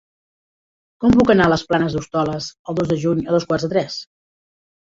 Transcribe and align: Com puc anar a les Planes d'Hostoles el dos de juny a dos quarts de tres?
Com 1.03 1.13
puc 1.19 1.33
anar 1.33 1.45
a 1.49 1.51
les 1.53 1.63
Planes 1.73 1.97
d'Hostoles 1.97 2.47
el 2.73 2.79
dos 2.81 2.91
de 2.95 2.99
juny 3.05 3.23
a 3.29 3.37
dos 3.37 3.49
quarts 3.53 3.67
de 3.67 3.71
tres? 3.77 4.01